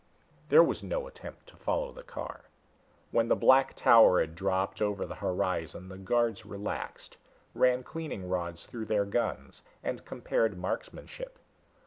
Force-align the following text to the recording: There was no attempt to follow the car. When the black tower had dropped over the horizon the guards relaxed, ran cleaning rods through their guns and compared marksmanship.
There 0.49 0.63
was 0.63 0.81
no 0.81 1.05
attempt 1.05 1.45
to 1.49 1.55
follow 1.55 1.91
the 1.91 2.01
car. 2.01 2.45
When 3.11 3.27
the 3.27 3.35
black 3.35 3.75
tower 3.75 4.19
had 4.19 4.33
dropped 4.33 4.81
over 4.81 5.05
the 5.05 5.13
horizon 5.21 5.89
the 5.89 5.99
guards 5.99 6.43
relaxed, 6.43 7.17
ran 7.53 7.83
cleaning 7.83 8.27
rods 8.27 8.65
through 8.65 8.85
their 8.85 9.05
guns 9.05 9.61
and 9.83 10.03
compared 10.03 10.57
marksmanship. 10.57 11.37